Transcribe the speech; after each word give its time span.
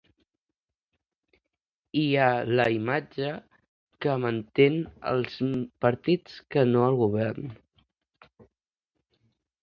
Hi 2.03 2.05
ha 2.21 2.29
la 2.59 2.63
imatge 2.75 3.27
que 4.05 4.15
manen 4.23 4.79
més 4.85 4.95
els 5.11 5.35
partits 5.87 6.39
que 6.55 6.63
no 6.71 6.81
el 6.87 6.97
govern. 7.03 7.53